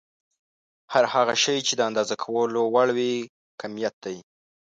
هر 0.93 1.05
هغه 1.13 1.33
شی 1.43 1.57
چې 1.67 1.73
د 1.75 1.81
اندازه 1.89 2.15
کولو 2.25 2.61
وړ 2.73 2.87
وي 2.97 3.15
کميت 3.61 3.95
دی. 4.05 4.17